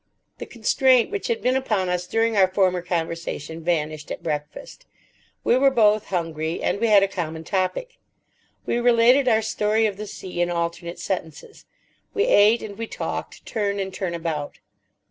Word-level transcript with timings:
The 0.39 0.47
constraint 0.47 1.11
which 1.11 1.27
had 1.27 1.43
been 1.43 1.55
upon 1.55 1.87
us 1.87 2.07
during 2.07 2.35
our 2.35 2.47
former 2.47 2.81
conversation 2.81 3.63
vanished 3.63 4.09
at 4.09 4.23
breakfast. 4.23 4.87
We 5.43 5.55
were 5.59 5.69
both 5.69 6.05
hungry, 6.07 6.59
and 6.59 6.79
we 6.81 6.87
had 6.87 7.03
a 7.03 7.07
common 7.07 7.43
topic. 7.43 7.99
We 8.65 8.79
related 8.79 9.27
our 9.27 9.43
story 9.43 9.85
of 9.85 9.97
the 9.97 10.07
sea 10.07 10.41
in 10.41 10.49
alternate 10.49 10.97
sentences. 10.97 11.65
We 12.15 12.23
ate 12.25 12.63
and 12.63 12.79
we 12.79 12.87
talked, 12.87 13.45
turn 13.45 13.79
and 13.79 13.93
turn 13.93 14.15
about. 14.15 14.57